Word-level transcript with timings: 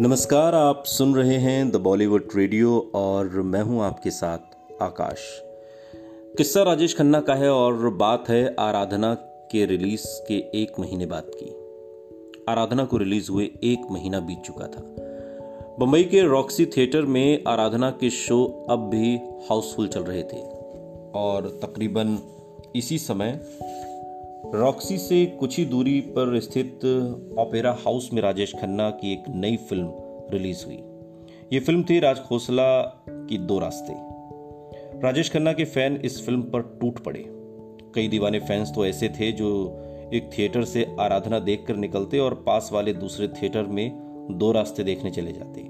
नमस्कार, 0.00 0.54
आप 0.54 0.82
सुन 0.86 1.14
रहे 1.14 1.36
हैं 1.36 1.70
द 1.70 1.76
बॉलीवुड 1.76 2.28
रेडियो 2.36 2.92
और 2.94 3.28
मैं 3.28 3.62
हूँ 3.62 3.82
आपके 3.82 4.10
साथ 4.10 4.38
आकाश। 4.82 5.18
किस्सा 6.36 6.62
राजेश 6.62 6.96
खन्ना 6.96 7.20
का 7.20 7.34
है 7.34 7.50
और 7.50 7.90
बात 7.90 8.28
है 8.28 8.56
आराधना 8.58 9.14
के 9.52 9.66
रिलीज़ 9.66 10.06
के 10.28 10.34
एक 10.34 10.80
महीने 10.80 11.06
बाद 11.06 11.24
की। 11.26 11.50
आराधना 12.48 12.84
को 12.84 12.96
रिलीज़ 12.96 13.30
हुए 13.30 13.44
एक 13.44 13.90
महीना 13.90 14.20
बीत 14.20 14.38
चुका 14.38 14.66
था। 14.66 14.80
बंबई 15.80 16.04
के 16.04 16.20
रॉक्सी 16.20 16.66
थिएटर 16.66 17.02
में 17.02 17.44
आराधना 17.48 17.90
के 17.90 18.10
शो 18.10 18.66
अब 18.70 18.78
भी 18.78 19.16
हाउसफुल 19.16 19.88
चल 19.88 20.00
रहे 20.00 20.22
थे 20.22 20.42
और 21.14 21.60
तकरीबन 21.62 22.18
इसी 22.76 22.98
समय 22.98 23.40
रॉक्सी 24.46 24.98
से 24.98 25.26
कुछ 25.26 25.58
ही 25.58 25.64
दूरी 25.64 26.00
पर 26.00 26.40
स्थित 26.40 26.84
ओपेरा 27.38 27.76
हाउस 27.84 28.10
में 28.12 28.22
राजेश 28.22 28.54
खन्ना 28.54 28.90
की 28.90 29.12
एक 29.12 29.24
नई 29.28 29.56
फ़िल्म 29.56 29.90
रिलीज़ 30.32 30.64
हुई। 30.66 30.78
ये 31.52 31.60
फ़िल्म 31.60 31.82
थी 31.82 32.00
राज 32.00 32.18
खोसला 32.18 32.80
की 33.08 33.38
दो 33.38 33.58
रास्ते। 33.58 33.92
राजेश 35.00 35.30
खन्ना 35.30 35.52
के 35.52 35.64
फ़ैन 35.64 35.96
इस 35.96 36.26
फ़िल्म 36.26 36.42
पर 36.42 36.60
टूट 36.80 36.98
पड़े। 36.98 37.24
कई 37.94 38.08
दीवाने 38.08 38.38
फैंस 38.38 38.72
तो 38.74 38.86
ऐसे 38.86 39.08
थे 39.08 39.32
जो 39.32 39.78
एक 40.14 40.30
थिएटर 40.38 40.64
से 40.64 40.96
आराधना 41.00 41.38
देखकर 41.38 41.76
निकलते 41.76 42.18
और 42.18 42.34
पास 42.34 42.70
वाले 42.72 42.92
दूसरे 42.92 43.28
थिएटर 43.28 43.62
में 43.62 43.90
दो 44.30 44.52
रास्ते 44.52 44.84
देखने 44.84 45.10
चले 45.10 45.32
जाते। 45.32 45.66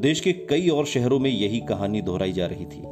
देश 0.00 0.20
के 0.20 0.32
कई 0.32 0.68
और 0.68 0.86
शहरों 0.86 1.18
में 1.18 1.30
यही 1.30 1.60
कहानी 1.60 2.02
दोहराई 2.02 2.32
जा 2.32 2.46
रही 2.46 2.64
थी। 2.64 2.82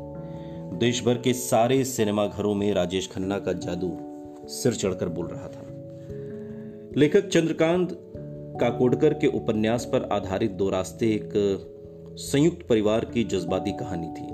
देश 0.76 1.04
भर 1.04 1.14
के 1.14 1.32
सारे 1.32 1.84
सिनेमाघरों 1.84 2.54
में 2.54 2.73
राजेश 2.73 3.10
खन्ना 3.12 3.38
का 3.38 3.52
जादू 3.52 4.12
सिर 4.48 4.74
चढ़कर 4.74 5.09
बोल 5.09 5.27
रहा 5.27 5.48
था। 5.48 5.66
लेखक 6.96 7.28
चंद्रकांत 7.28 7.88
काकोडकर 8.60 9.15
के 9.15 9.26
उपन्यास 9.26 9.85
पर 9.85 10.09
आधारित 10.12 10.51
दो 10.51 10.71
रास्ते 10.71 11.07
एक 11.07 11.30
संयुक्त 12.18 12.66
परिवार 12.66 13.04
की 13.04 13.24
जज्बाती 13.24 13.73
कहानी 13.73 14.07
थी, 14.07 14.26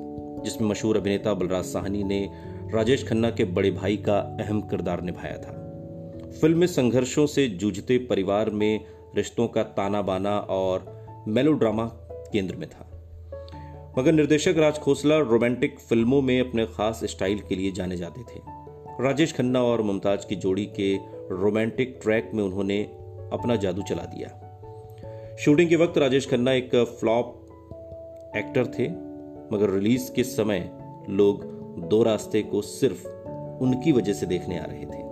जिसमें 0.45 0.69
मशहूर 0.69 0.97
अभिनेता 0.97 1.35
बलराज 1.35 1.65
साहनी 1.65 2.05
ने 2.05 2.31
राजेश 2.75 3.09
खन्ना 3.09 3.31
के 3.31 3.45
बड़े 3.45 3.71
भाई 3.71 3.97
का 3.97 4.19
अहम 4.19 4.61
किरदार 4.61 5.03
निभाया 5.03 5.37
था। 5.37 5.59
फ़िल्म 6.41 6.59
में 6.59 6.67
संघर्षों 6.67 7.27
से 7.27 7.49
जूझते 7.49 7.99
परिवार 7.99 8.51
में 8.51 8.85
रिश्तों 9.17 9.49
का 9.49 9.63
ताना 9.63 10.03
बाना 10.03 10.39
और 10.39 11.05
मेलोड्रामा 11.29 11.85
केंद्र 12.33 12.57
में 12.57 12.69
था। 12.69 12.85
मगर 13.99 14.13
निर्देशक 14.13 14.55
राज 14.59 14.79
खोसला 14.79 15.19
रोमांटिक 15.19 15.79
फ़िल्मों 15.79 16.23
में 16.23 16.41
अपने 16.41 16.67
खास 16.67 17.01
स्टाइल 17.05 17.41
के 17.49 17.55
लिए 17.55 17.73
जाने 17.73 17.97
जाते 17.97 18.21
थे। 18.21 18.68
राजेश 19.01 19.33
खन्ना 19.33 19.63
और 19.63 19.83
मुमताज़ 19.83 20.27
की 20.27 20.37
जोड़ी 20.37 20.65
के 20.67 20.97
रोमांटिक 21.35 22.01
ट्रैक 22.03 22.31
में 22.35 22.45
उन्होंने 22.45 22.83
अपना 23.33 23.57
जादू 23.57 23.83
चला 23.83 24.03
दिया। 24.03 25.37
शूटिंग 25.37 25.69
के 25.69 25.77
वक्त 25.77 25.99
राजेश 25.99 26.31
खन्ना 26.31 26.53
एक 26.53 26.77
फ्लॉप 27.01 27.27
एक्टर 28.37 28.67
थे, 28.67 28.89
मगर 29.57 29.71
रिलीज़ 29.71 30.13
के 30.13 30.25
समय 30.25 30.71
लोग 31.09 31.45
दो 31.89 32.03
रास्ते 32.03 32.43
को 32.43 32.63
सिर्फ़ 32.63 33.09
उनकी 33.63 33.93
वजह 33.93 34.13
से 34.13 34.27
देखने 34.27 34.59
आ 34.59 34.65
रहे 34.65 34.85
थे। 34.85 35.09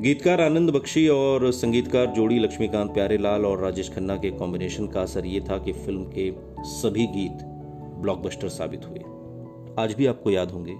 गीतकार 0.00 0.40
आनंद 0.40 0.70
बख्शी 0.70 1.08
और 1.08 1.52
संगीतकार 1.52 2.06
जोड़ी 2.06 2.38
लक्ष्मीकांत 2.38 2.94
प्यारेलाल 2.94 3.46
और 3.46 3.58
राजेश 3.58 3.94
खन्ना 3.94 4.16
के 4.16 4.30
कॉम्बिनेशन 4.30 4.86
का 4.86 5.02
असर 5.02 5.26
यह 5.26 5.44
था 5.50 5.58
कि 5.58 5.72
फ़िल्म 5.72 6.04
के 6.04 6.32
सभी 6.64 7.06
गीत 7.06 7.38
ब्लॉकबस्टर 7.94 8.48
साबित 8.48 8.86
हुए। 8.86 8.98
आज 9.78 9.94
भी 9.94 10.06
आपको 10.06 10.30
याद 10.30 10.50
होंगे। 10.50 10.76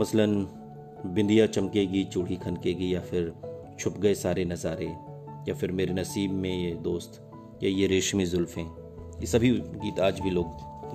मसलन 0.00 0.62
बिंदिया 1.14 1.46
चमकेगी, 1.46 2.04
चूड़ी 2.04 2.36
खनकेगी 2.36 2.94
या 2.94 3.00
फिर 3.00 3.32
छुप 3.80 3.98
गए 3.98 4.14
सारे 4.14 4.44
नज़ारे, 4.44 4.86
या 5.48 5.54
फिर 5.54 5.72
मेरे 5.72 5.94
नसीब 5.94 6.30
में 6.32 6.50
ये 6.50 6.70
दोस्त, 6.74 7.20
या 7.62 7.70
ये 7.70 7.86
रेशमी 7.86 8.26
जुल्फ़ें, 8.26 8.64
ये 9.20 9.26
सभी 9.26 9.50
गीत 9.50 10.00
आज 10.00 10.20
भी 10.20 10.30
लोग 10.30 10.46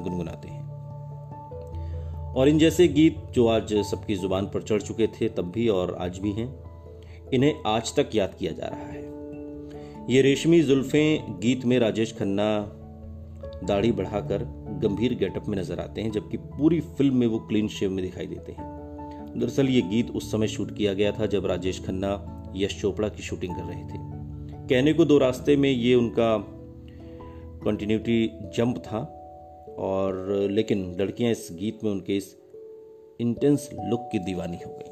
गुनगुनाते 0.04 0.48
हैं। 0.48 0.60
और 2.34 2.50
इन 2.50 2.58
जैसे 2.60 2.88
गीत 2.88 3.18
जो 3.34 3.48
आज 3.48 3.74
सबकी 3.82 4.16
ज़ुबान 4.16 4.46
पर 4.46 4.62
चढ़ 4.62 4.82
चुके 4.82 5.08
थे, 5.08 5.30
तब 5.30 5.52
भी 5.52 5.68
और 5.68 5.96
आज 6.00 6.20
भी 6.20 6.32
हैं, 6.32 6.48
इन्हें 7.34 7.64
आज 7.66 7.96
तक 7.96 8.10
याद 8.16 8.36
किया 8.40 8.52
जा 8.52 8.68
रहा 8.68 8.88
है। 8.88 9.10
ये 10.10 10.22
रेशमी 10.22 10.62
जुल्फ़ें 10.62 11.40
गीत 11.40 11.66
में 11.66 11.80
राजेश 11.80 12.16
खन्ना 12.20 12.78
दाढ़ी 13.64 13.92
बढ़ाकर 13.92 14.44
गंभीर 14.84 15.14
गेटअप 15.14 15.48
में 15.48 15.58
नज़र 15.58 15.80
आते 15.80 16.02
हैं, 16.02 16.12
जबकि 16.12 16.38
पूरी 16.38 16.80
फ़िल्म 16.80 17.16
में 17.16 17.28
वो 17.28 17.40
क्लीन 17.40 17.68
शेव 17.68 17.92
में 17.92 18.04
दिखाई 18.06 18.28
देते 18.28 18.52
हैं। 18.52 18.81
दरअसल 19.38 19.70
ये 19.70 19.82
गीत 19.82 20.10
उस 20.12 20.32
समय 20.32 20.48
शूट 20.48 20.78
किया 20.78 20.94
गया 20.94 21.12
था 21.12 21.26
जब 21.26 21.46
राजेश 21.46 21.80
खन्ना, 21.86 22.12
यश 22.56 22.82
चोपड़ा 22.82 23.10
की 23.10 23.24
शूटिंग 23.24 23.56
कर 23.56 23.64
रहे 23.64 23.84
थे। 23.84 23.98
कहने 24.68 24.94
को 24.94 25.06
दो 25.06 25.18
रास्ते 25.18 25.56
में 25.56 25.72
ये 25.72 25.96
उनका 25.96 26.38
कंटिन्यूटी 27.64 28.28
जंप 28.34 28.78
था 28.78 29.00
और 29.80 30.30
लेकिन 30.52 30.98
लड़कियाँ 31.00 31.32
इस 31.32 31.50
गीत 31.52 31.80
में 31.84 31.92
उनके 31.92 32.18
इस 32.18 32.38
इंटेंस 33.20 33.70
लुक 33.74 34.10
की 34.12 34.20
दीवानी 34.20 34.58
हो 34.58 34.72
गई। 34.72 34.92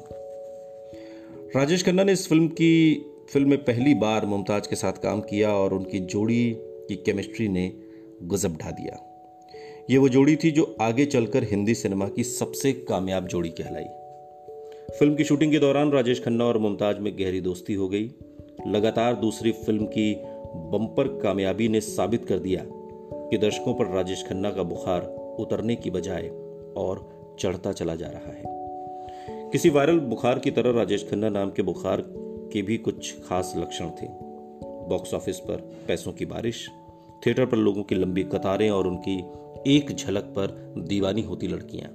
राजेश 1.56 1.84
खन्ना 1.84 2.04
ने 2.04 2.12
इस 2.12 2.28
फ़िल्म 2.28 2.48
की 2.48 3.04
फ़िल्म 3.32 3.50
में 3.50 3.64
पहली 3.64 3.94
बार 3.94 4.26
मुमताज़ 4.26 4.68
के 4.68 4.76
साथ 4.76 4.92
काम 4.92 5.20
किया 5.20 5.50
और 5.50 5.74
उनकी 5.74 5.98
जोड़ी 5.98 6.56
की 6.60 6.96
केमिस्ट्री 6.96 7.48
ने 7.48 7.72
गजब 8.22 8.56
ढा 8.56 8.70
दिया। 8.70 9.06
ये 9.90 9.98
वो 9.98 10.08
जोड़ी 10.08 10.36
थी 10.36 10.50
जो 10.50 10.76
आगे 10.80 11.06
चलकर 11.06 11.44
हिंदी 11.44 11.74
सिनेमा 11.74 12.08
की 12.08 12.24
सबसे 12.24 12.72
कामयाब 12.72 13.26
जोड़ी 13.26 13.48
कहलाई। 13.48 13.84
फ़िल्म 14.98 15.14
की 15.14 15.24
शूटिंग 15.24 15.52
के 15.52 15.58
दौरान 15.58 15.90
राजेश 15.90 16.24
खन्ना 16.24 16.44
और 16.44 16.58
मुमताज़ 16.58 16.98
में 16.98 17.18
गहरी 17.18 17.40
दोस्ती 17.40 17.74
हो 17.74 17.88
गई। 17.88 18.10
लगातार 18.66 19.14
दूसरी 19.14 19.52
फ़िल्म 19.52 19.86
की 19.86 20.14
बम्पर 20.54 21.08
कामयाबी 21.22 21.68
ने 21.68 21.80
साबित 21.80 22.24
कर 22.24 22.38
दिया 22.38 22.64
कि 23.30 23.38
दर्शकों 23.38 23.74
पर 23.74 23.86
राजेश 23.86 24.24
खन्ना 24.28 24.50
का 24.50 24.62
बुखार 24.62 25.02
उतरने 25.40 25.76
की 25.76 25.90
बजाय 25.90 26.28
और 26.76 27.08
चढ़ता 27.40 27.72
चला 27.72 27.94
जा 27.94 28.06
रहा 28.06 28.32
है। 28.32 28.42
किसी 29.50 29.70
वायरल 29.70 29.98
बुखार 29.98 30.38
की 30.38 30.50
तरह 30.50 30.70
राजेश 30.70 31.08
खन्ना 31.10 31.28
नाम 31.28 31.50
के 31.50 31.62
बुखार 31.62 32.04
के 32.52 32.62
भी 32.62 32.76
कुछ 32.76 33.14
खास 33.20 33.54
लक्षण 33.56 33.88
थे। 33.88 34.06
बॉक्स 34.64 35.14
ऑफ़िस 35.14 35.38
पर 35.38 35.56
पैसों 35.88 36.12
की 36.12 36.24
बारिश, 36.24 36.70
थिएटर 37.26 37.46
पर 37.46 37.56
लोगों 37.56 37.82
की 37.82 37.94
लंबी 37.94 38.22
कतारें 38.22 38.70
और 38.70 38.86
उनकी 38.86 39.24
एक 39.66 39.96
झलक 39.96 40.22
पर 40.22 40.74
दीवानी 40.78 41.22
होती 41.22 41.48
लड़कियाँ। 41.48 41.90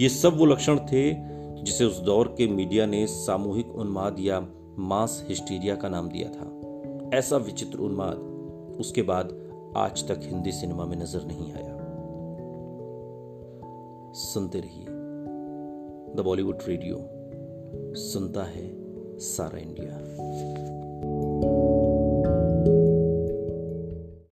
ये 0.00 0.08
सब 0.08 0.36
वो 0.36 0.46
लक्षण 0.46 0.78
थे 0.78 1.32
जिसे 1.62 1.84
उस 1.84 1.98
दौर 2.00 2.34
के 2.38 2.46
मीडिया 2.46 2.86
ने 2.86 3.06
सामूहिक 3.06 3.74
उन्माद 3.74 4.16
या 4.20 4.46
मास 4.78 5.24
हिस्टीरिया 5.28 5.74
का 5.74 5.88
नाम 5.88 6.08
दिया 6.08 6.28
था। 6.28 7.18
ऐसा 7.18 7.36
विचित्र 7.36 7.78
उन्माद 7.78 8.16
उसके 8.80 9.02
बाद 9.02 9.38
आज 9.76 10.08
तक 10.08 10.20
हिंदी 10.22 10.52
सिनेमा 10.52 10.84
में 10.84 10.96
नज़र 10.96 11.24
नहीं 11.24 11.52
आया। 11.52 11.78
सुनते 14.12 14.60
रहिए। 14.60 14.84
द 16.16 16.22
बॉलीवुड 16.24 16.58
रेडियो, 16.68 16.96
सुनता 17.94 18.42
है 18.42 18.70
सारा 19.18 19.58
इंडिया। 19.58 19.98